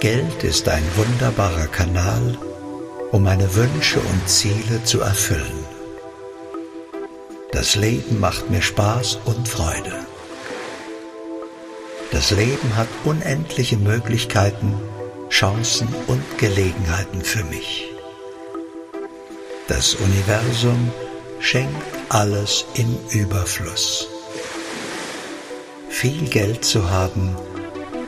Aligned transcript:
Geld 0.00 0.44
ist 0.44 0.68
ein 0.68 0.84
wunderbarer 0.94 1.68
Kanal, 1.68 2.36
um 3.12 3.22
meine 3.22 3.54
Wünsche 3.54 3.98
und 3.98 4.28
Ziele 4.28 4.84
zu 4.84 5.00
erfüllen. 5.00 5.64
Das 7.52 7.76
Leben 7.76 8.20
macht 8.20 8.50
mir 8.50 8.60
Spaß 8.60 9.20
und 9.24 9.48
Freude. 9.48 10.06
Das 12.12 12.30
Leben 12.30 12.76
hat 12.76 12.88
unendliche 13.04 13.78
Möglichkeiten, 13.78 14.74
Chancen 15.30 15.88
und 16.08 16.22
Gelegenheiten 16.36 17.22
für 17.22 17.44
mich. 17.44 17.90
Das 19.66 19.94
Universum 19.94 20.92
schenkt 21.40 21.82
alles 22.10 22.66
im 22.74 22.98
Überfluss. 23.12 24.08
Viel 25.88 26.28
Geld 26.28 26.66
zu 26.66 26.90
haben, 26.90 27.34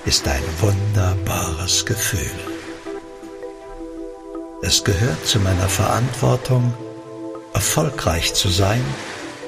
ist 0.05 0.27
ein 0.29 0.43
wunderbares 0.61 1.85
Gefühl. 1.85 2.31
Es 4.63 4.83
gehört 4.85 5.25
zu 5.27 5.39
meiner 5.41 5.69
Verantwortung, 5.69 6.75
erfolgreich 7.55 8.35
zu 8.35 8.49
sein 8.49 8.83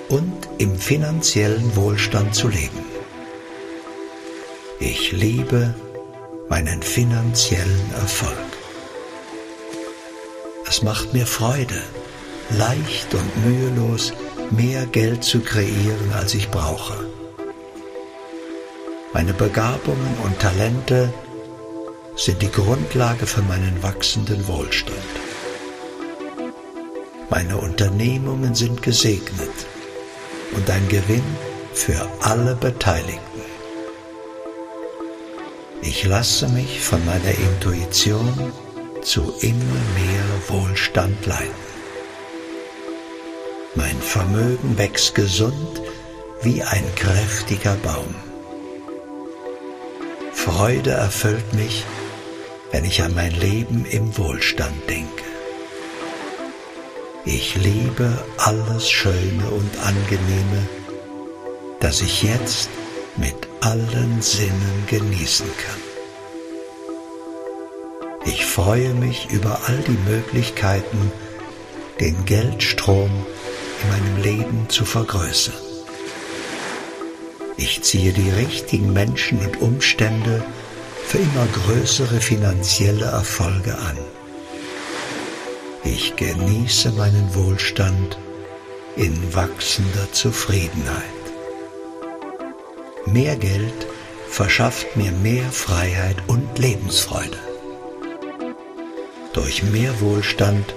und 0.09 0.49
im 0.59 0.79
finanziellen 0.79 1.75
Wohlstand 1.77 2.35
zu 2.35 2.49
leben. 2.49 2.85
Ich 4.79 5.13
liebe 5.13 5.75
meinen 6.49 6.83
finanziellen 6.83 7.93
Erfolg. 7.95 8.37
Es 10.67 10.83
macht 10.83 11.13
mir 11.13 11.27
Freude, 11.27 11.83
leicht 12.51 13.13
und 13.15 13.45
mühelos 13.45 14.13
mehr 14.51 14.87
Geld 14.87 15.23
zu 15.25 15.41
kreieren, 15.41 16.13
als 16.13 16.35
ich 16.35 16.51
brauche. 16.51 17.20
Meine 19.13 19.33
Begabungen 19.33 20.17
und 20.23 20.39
Talente 20.39 21.13
sind 22.15 22.41
die 22.43 22.51
Grundlage 22.51 23.27
für 23.27 23.43
meinen 23.43 23.83
wachsenden 23.83 24.47
Wohlstand. 24.47 24.97
Meine 27.29 27.57
Unternehmungen 27.57 28.55
sind 28.55 28.83
gesegnet 28.83 29.51
und 30.53 30.71
ein 30.71 30.87
Gewinn 30.89 31.25
für 31.73 32.09
alle 32.21 32.55
Beteiligten. 32.55 33.43
Ich 35.83 36.05
lasse 36.05 36.49
mich 36.49 36.81
von 36.81 37.05
meiner 37.05 37.31
Intuition 37.31 38.53
zu 39.03 39.35
immer 39.41 39.81
mehr 39.97 40.25
Wohlstand 40.49 41.27
leiten. 41.27 41.71
Mein 43.75 44.01
Vermögen 44.01 44.79
wächst 44.79 45.17
gesund 45.17 45.81
wie 46.43 46.63
ein 46.63 46.85
kräftiger 46.95 47.75
Baum. 47.83 48.30
Freude 50.53 50.91
erfüllt 50.91 51.55
mich, 51.55 51.85
wenn 52.73 52.85
ich 52.85 53.03
an 53.03 53.15
mein 53.15 53.31
Leben 53.31 53.85
im 53.85 54.19
Wohlstand 54.19 54.77
denke. 54.89 55.25
Ich 57.25 57.55
liebe 57.55 58.19
alles 58.37 58.91
Schöne 58.91 59.49
und 59.49 59.71
Angenehme, 59.79 60.69
das 61.79 62.01
ich 62.01 62.25
jetzt 62.25 62.69
mit 63.17 63.37
allen 63.61 64.21
Sinnen 64.21 64.87
genießen 64.89 65.47
kann. 65.57 65.81
Ich 68.27 68.45
freue 68.45 68.93
mich 68.95 69.31
über 69.31 69.61
all 69.67 69.79
die 69.87 70.11
Möglichkeiten, 70.11 71.13
den 72.01 72.25
Geldstrom 72.25 73.11
in 73.83 73.89
meinem 73.89 74.23
Leben 74.23 74.69
zu 74.69 74.85
vergrößern. 74.85 75.70
Ich 77.63 77.83
ziehe 77.83 78.15
die 78.15 78.31
richtigen 78.31 78.95
Menschen 78.95 79.39
und 79.41 79.61
Umstände 79.61 80.43
für 81.05 81.19
immer 81.19 81.47
größere 81.67 82.19
finanzielle 82.19 83.05
Erfolge 83.05 83.77
an. 83.77 83.99
Ich 85.85 86.17
genieße 86.17 86.93
meinen 86.93 87.35
Wohlstand 87.35 88.19
in 88.97 89.35
wachsender 89.35 90.11
Zufriedenheit. 90.11 91.05
Mehr 93.05 93.37
Geld 93.37 93.87
verschafft 94.31 94.97
mir 94.97 95.13
mehr 95.13 95.53
Freiheit 95.53 96.17
und 96.29 96.59
Lebensfreude. 96.59 97.39
Durch 99.35 99.65
mehr 99.65 100.01
Wohlstand 100.01 100.75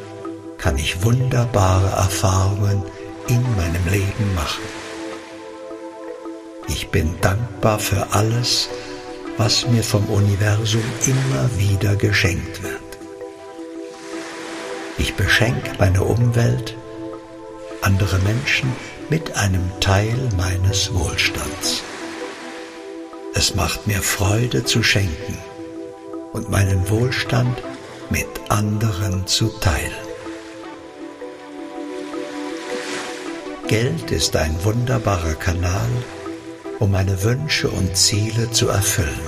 kann 0.58 0.78
ich 0.78 1.02
wunderbare 1.02 1.92
Erfahrungen 1.92 2.84
in 3.30 3.42
meinem 3.56 3.88
Leben 3.90 4.36
machen. 4.36 4.64
Ich 6.68 6.90
bin 6.90 7.20
dankbar 7.22 7.80
für 7.80 8.08
alles, 8.12 8.70
was 9.38 9.68
mir 9.68 9.84
vom 9.84 10.06
Universum 10.06 10.84
immer 11.06 11.50
wieder 11.58 11.96
geschenkt 11.96 12.64
wird. 12.64 12.80
Ich 14.98 15.16
beschenke 15.16 15.72
meine 15.80 16.04
Umwelt, 16.04 16.76
andere 17.82 18.20
Menschen 18.20 18.72
mit 19.10 19.36
einem 19.36 19.72
Teil 19.80 20.30
meines 20.38 20.94
Wohlstands. 20.94 21.84
Es 23.34 23.56
macht 23.56 23.88
mir 23.88 24.02
Freude 24.02 24.64
zu 24.64 24.84
schenken 24.84 25.38
und 26.32 26.50
meinen 26.50 26.90
Wohlstand 26.90 27.62
mit 28.10 28.28
anderen 28.50 29.28
zu 29.28 29.50
teilen. 29.60 29.92
Geld 33.68 34.12
ist 34.12 34.36
ein 34.36 34.64
wunderbarer 34.64 35.34
Kanal, 35.34 35.90
um 36.84 36.92
meine 36.92 37.24
Wünsche 37.24 37.70
und 37.70 37.96
Ziele 37.96 38.52
zu 38.52 38.68
erfüllen. 38.68 39.22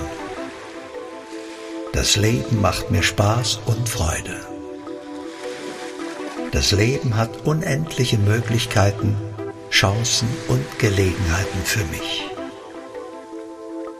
Das 1.94 2.16
Leben 2.16 2.60
macht 2.60 2.90
mir 2.90 3.02
Spaß 3.02 3.60
und 3.64 3.88
Freude. 3.88 4.36
Das 6.52 6.72
Leben 6.72 7.16
hat 7.16 7.46
unendliche 7.46 8.18
Möglichkeiten, 8.18 9.16
Chancen 9.70 10.28
und 10.48 10.78
Gelegenheiten 10.78 11.60
für 11.64 11.84
mich. 11.86 12.28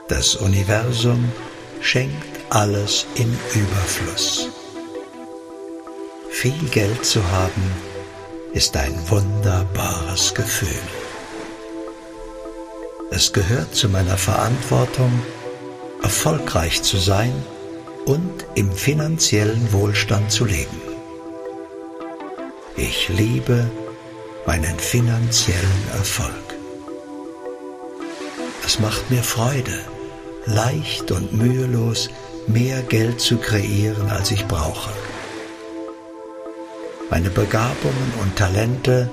Das 0.09 0.35
Universum 0.35 1.33
schenkt 1.81 2.39
alles 2.51 3.07
im 3.15 3.39
Überfluss. 3.55 4.51
Viel 6.29 6.69
Geld 6.71 7.07
zu 7.07 7.27
haben, 7.31 7.63
ist 8.53 8.77
ein 8.77 8.95
wunderbares 9.09 10.35
Gefühl. 10.35 11.06
Es 13.11 13.33
gehört 13.33 13.75
zu 13.75 13.89
meiner 13.89 14.17
Verantwortung, 14.17 15.13
erfolgreich 16.03 16.83
zu 16.83 16.97
sein 16.97 17.33
und 18.05 18.45
im 18.55 18.73
finanziellen 18.73 19.73
Wohlstand 19.73 20.31
zu 20.31 20.45
leben. 20.45 20.81
Ich 22.77 23.09
liebe 23.09 23.71
meinen 24.47 24.79
finanziellen 24.79 25.89
Erfolg. 25.93 26.33
Es 28.65 28.81
macht 28.81 29.11
mir 29.11 29.23
Freude, 29.23 29.79
leicht 30.45 31.11
und 31.13 31.33
mühelos 31.33 32.11
mehr 32.49 32.83
Geld 32.83 33.21
zu 33.21 33.39
kreieren, 33.39 34.11
als 34.11 34.31
ich 34.31 34.47
brauche. 34.47 34.91
Meine 37.09 37.31
Begabungen 37.31 38.13
und 38.23 38.37
Talente 38.37 39.09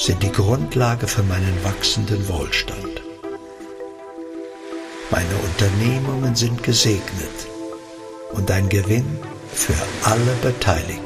sind 0.00 0.22
die 0.22 0.32
Grundlage 0.32 1.06
für 1.06 1.22
meinen 1.22 1.62
wachsenden 1.62 2.26
Wohlstand. 2.26 3.02
Meine 5.10 5.36
Unternehmungen 5.44 6.34
sind 6.34 6.62
gesegnet 6.62 7.46
und 8.32 8.50
ein 8.50 8.70
Gewinn 8.70 9.18
für 9.52 9.74
alle 10.04 10.34
Beteiligten. 10.40 11.04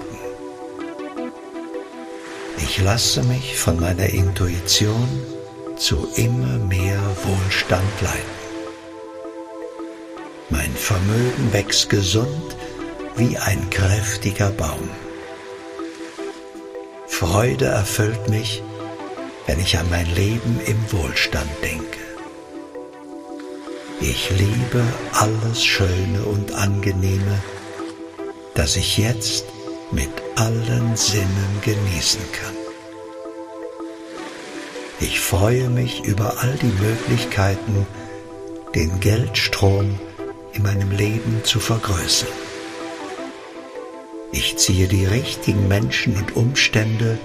Ich 2.58 2.78
lasse 2.78 3.24
mich 3.24 3.58
von 3.58 3.80
meiner 3.80 4.06
Intuition 4.06 5.08
zu 5.76 6.08
immer 6.14 6.58
mehr 6.58 7.00
Wohlstand 7.24 8.00
leiten. 8.00 8.44
Mein 10.50 10.72
Vermögen 10.72 11.52
wächst 11.52 11.90
gesund 11.90 12.56
wie 13.16 13.36
ein 13.38 13.70
kräftiger 13.70 14.50
Baum. 14.50 14.88
Freude 17.08 17.66
erfüllt 17.66 18.28
mich, 18.28 18.62
wenn 19.46 19.60
ich 19.60 19.78
an 19.78 19.88
mein 19.90 20.06
Leben 20.14 20.60
im 20.66 20.92
Wohlstand 20.92 21.50
denke. 21.62 21.98
Ich 24.00 24.30
liebe 24.30 24.82
alles 25.12 25.64
Schöne 25.64 26.22
und 26.24 26.52
Angenehme, 26.52 27.42
das 28.54 28.76
ich 28.76 28.98
jetzt 28.98 29.46
mit 29.92 30.10
allen 30.36 30.96
Sinnen 30.96 31.60
genießen 31.62 32.20
kann. 32.32 32.54
Ich 35.00 35.20
freue 35.20 35.68
mich 35.68 36.04
über 36.04 36.40
all 36.40 36.56
die 36.56 36.72
Möglichkeiten, 36.82 37.86
den 38.74 39.00
Geldstrom 39.00 39.98
in 40.52 40.62
meinem 40.62 40.90
Leben 40.90 41.40
zu 41.44 41.60
vergrößern. 41.60 42.28
Ich 44.32 44.56
ziehe 44.56 44.88
die 44.88 45.04
richtigen 45.06 45.68
Menschen 45.68 46.16
und 46.16 46.36
Umstände 46.36 47.18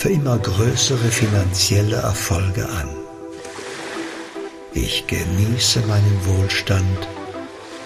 für 0.00 0.08
immer 0.08 0.38
größere 0.38 1.10
finanzielle 1.10 1.96
Erfolge 1.96 2.66
an. 2.70 2.88
Ich 4.72 5.06
genieße 5.06 5.80
meinen 5.80 6.20
Wohlstand 6.24 7.06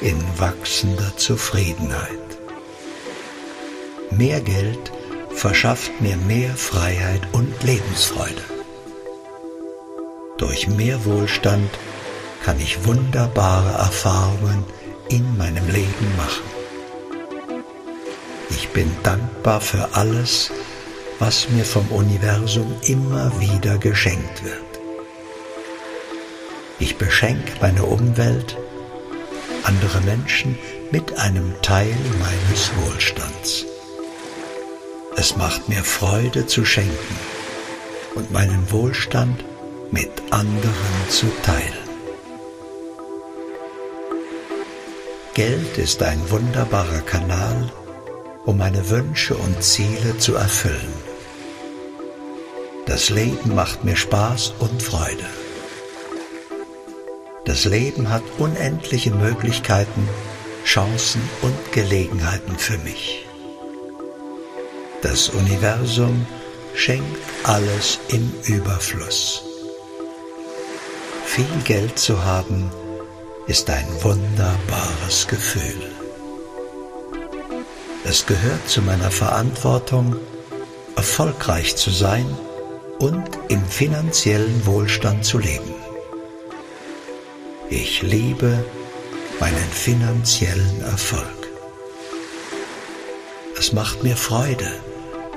in 0.00 0.22
wachsender 0.38 1.16
Zufriedenheit. 1.16 2.20
Mehr 4.12 4.40
Geld 4.40 4.92
verschafft 5.30 5.90
mir 6.00 6.16
mehr 6.16 6.54
Freiheit 6.54 7.22
und 7.32 7.52
Lebensfreude. 7.64 8.44
Durch 10.38 10.68
mehr 10.68 11.04
Wohlstand 11.04 11.70
kann 12.44 12.60
ich 12.60 12.84
wunderbare 12.86 13.72
Erfahrungen 13.72 14.64
in 15.08 15.36
meinem 15.36 15.66
Leben 15.66 16.16
machen. 16.16 16.44
Ich 18.50 18.68
bin 18.68 18.88
dankbar 19.02 19.60
für 19.60 19.88
alles, 19.96 20.52
was 20.52 20.73
mir 21.50 21.64
vom 21.64 21.86
Universum 21.88 22.74
immer 22.86 23.40
wieder 23.40 23.78
geschenkt 23.78 24.44
wird. 24.44 24.60
Ich 26.78 26.96
beschenke 26.96 27.52
meine 27.60 27.84
Umwelt, 27.84 28.56
andere 29.62 30.00
Menschen 30.02 30.58
mit 30.90 31.18
einem 31.18 31.54
Teil 31.62 31.96
meines 32.20 32.70
Wohlstands. 32.76 33.64
Es 35.16 35.36
macht 35.36 35.68
mir 35.68 35.82
Freude 35.84 36.46
zu 36.46 36.64
schenken 36.64 37.16
und 38.14 38.32
meinen 38.32 38.70
Wohlstand 38.70 39.44
mit 39.90 40.10
anderen 40.30 41.08
zu 41.08 41.26
teilen. 41.42 41.84
Geld 45.34 45.78
ist 45.78 46.02
ein 46.02 46.30
wunderbarer 46.30 47.00
Kanal, 47.00 47.72
um 48.44 48.58
meine 48.58 48.90
Wünsche 48.90 49.34
und 49.34 49.62
Ziele 49.62 50.18
zu 50.18 50.34
erfüllen. 50.34 50.92
Das 52.86 53.08
Leben 53.08 53.54
macht 53.54 53.84
mir 53.84 53.96
Spaß 53.96 54.54
und 54.58 54.82
Freude. 54.82 55.24
Das 57.46 57.64
Leben 57.64 58.10
hat 58.10 58.22
unendliche 58.38 59.10
Möglichkeiten, 59.10 60.08
Chancen 60.64 61.22
und 61.42 61.72
Gelegenheiten 61.72 62.56
für 62.58 62.78
mich. 62.78 63.26
Das 65.02 65.28
Universum 65.28 66.26
schenkt 66.74 67.20
alles 67.42 67.98
im 68.08 68.32
Überfluss. 68.44 69.42
Viel 71.26 71.46
Geld 71.64 71.98
zu 71.98 72.24
haben, 72.24 72.70
ist 73.46 73.68
ein 73.68 73.86
wunderbares 74.02 75.26
Gefühl. 75.26 76.03
Es 78.06 78.26
gehört 78.26 78.68
zu 78.68 78.82
meiner 78.82 79.10
Verantwortung, 79.10 80.16
erfolgreich 80.94 81.74
zu 81.76 81.90
sein 81.90 82.26
und 82.98 83.24
im 83.48 83.64
finanziellen 83.64 84.66
Wohlstand 84.66 85.24
zu 85.24 85.38
leben. 85.38 85.74
Ich 87.70 88.02
liebe 88.02 88.62
meinen 89.40 89.70
finanziellen 89.72 90.82
Erfolg. 90.82 91.24
Es 93.58 93.72
macht 93.72 94.02
mir 94.02 94.16
Freude, 94.16 94.70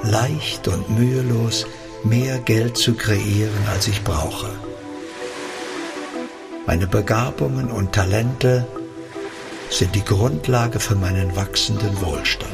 leicht 0.04 0.68
und 0.68 0.90
mühelos 0.90 1.66
mehr 2.04 2.38
Geld 2.40 2.76
zu 2.76 2.96
kreieren, 2.96 3.66
als 3.74 3.88
ich 3.88 4.04
brauche. 4.04 4.50
Meine 6.66 6.86
Begabungen 6.86 7.72
und 7.72 7.94
Talente 7.94 8.68
sind 9.70 9.96
die 9.96 10.04
Grundlage 10.04 10.80
für 10.80 10.96
meinen 10.96 11.36
wachsenden 11.36 12.02
Wohlstand. 12.02 12.54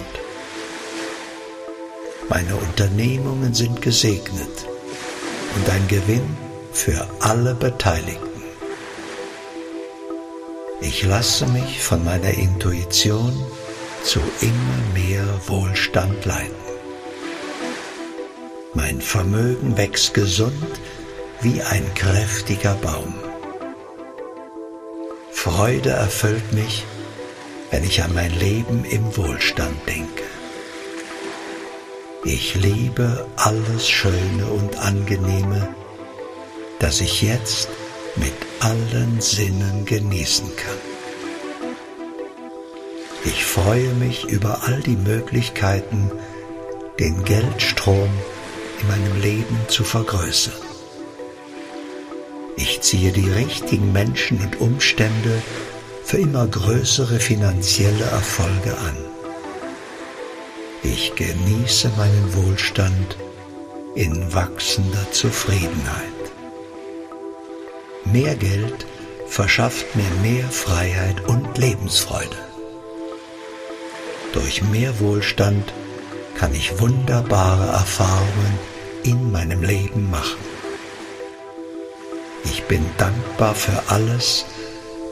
Meine 2.29 2.55
Unternehmungen 2.55 3.53
sind 3.53 3.81
gesegnet 3.81 4.65
und 5.55 5.69
ein 5.69 5.87
Gewinn 5.87 6.37
für 6.71 7.07
alle 7.19 7.53
Beteiligten. 7.53 8.41
Ich 10.81 11.03
lasse 11.03 11.45
mich 11.47 11.81
von 11.81 12.03
meiner 12.03 12.31
Intuition 12.31 13.33
zu 14.03 14.19
immer 14.41 14.93
mehr 14.93 15.25
Wohlstand 15.47 16.25
leiten. 16.25 16.51
Mein 18.73 18.99
Vermögen 18.99 19.77
wächst 19.77 20.13
gesund 20.13 20.79
wie 21.41 21.61
ein 21.61 21.85
kräftiger 21.93 22.73
Baum. 22.75 23.13
Freude 25.31 25.91
erfüllt 25.91 26.53
mich, 26.53 26.83
wenn 27.73 27.83
ich 27.83 28.03
an 28.03 28.13
mein 28.13 28.31
Leben 28.37 28.85
im 28.85 29.17
Wohlstand 29.17 29.75
denke. 29.87 30.23
Ich 32.23 32.53
liebe 32.53 33.27
alles 33.35 33.89
Schöne 33.89 34.45
und 34.45 34.77
Angenehme, 34.77 35.73
das 36.77 37.01
ich 37.01 37.23
jetzt 37.23 37.69
mit 38.15 38.33
allen 38.59 39.19
Sinnen 39.19 39.85
genießen 39.85 40.55
kann. 40.55 40.77
Ich 43.25 43.43
freue 43.43 43.91
mich 43.95 44.25
über 44.25 44.61
all 44.67 44.79
die 44.81 44.95
Möglichkeiten, 44.95 46.11
den 46.99 47.23
Geldstrom 47.23 48.09
in 48.81 48.87
meinem 48.87 49.19
Leben 49.19 49.57
zu 49.67 49.83
vergrößern. 49.83 50.53
Ich 52.55 52.81
ziehe 52.81 53.11
die 53.11 53.31
richtigen 53.31 53.91
Menschen 53.91 54.39
und 54.41 54.61
Umstände 54.61 55.41
für 56.13 56.19
immer 56.19 56.45
größere 56.45 57.19
finanzielle 57.19 58.03
Erfolge 58.03 58.77
an. 58.77 58.95
Ich 60.83 61.15
genieße 61.15 61.89
meinen 61.97 62.35
Wohlstand 62.35 63.17
in 63.95 64.31
wachsender 64.31 65.11
Zufriedenheit. 65.11 66.23
Mehr 68.05 68.35
Geld 68.35 68.85
verschafft 69.25 69.95
mir 69.95 70.05
mehr 70.21 70.47
Freiheit 70.49 71.27
und 71.27 71.57
Lebensfreude. 71.57 72.37
Durch 74.33 74.61
mehr 74.65 74.99
Wohlstand 74.99 75.73
kann 76.37 76.53
ich 76.53 76.79
wunderbare 76.79 77.69
Erfahrungen 77.69 78.59
in 79.01 79.31
meinem 79.31 79.63
Leben 79.63 80.11
machen. 80.11 80.37
Ich 82.43 82.65
bin 82.65 82.85
dankbar 82.99 83.55
für 83.55 83.81
alles, 83.87 84.45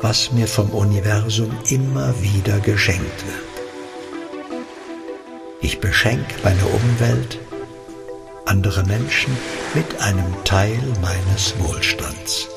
was 0.01 0.31
mir 0.31 0.47
vom 0.47 0.69
Universum 0.71 1.55
immer 1.69 2.13
wieder 2.21 2.59
geschenkt 2.59 3.25
wird. 3.25 3.51
Ich 5.61 5.79
beschenke 5.79 6.35
meine 6.43 6.65
Umwelt, 6.65 7.39
andere 8.45 8.83
Menschen 8.83 9.37
mit 9.75 10.01
einem 10.01 10.43
Teil 10.43 10.81
meines 11.01 11.53
Wohlstands. 11.59 12.47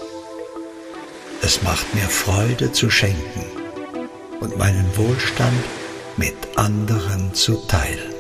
Es 1.43 1.63
macht 1.63 1.95
mir 1.95 2.09
Freude 2.09 2.73
zu 2.73 2.89
schenken 2.89 3.45
und 4.41 4.57
meinen 4.57 4.87
Wohlstand 4.97 5.63
mit 6.17 6.35
anderen 6.57 7.35
zu 7.35 7.57
teilen. 7.69 8.14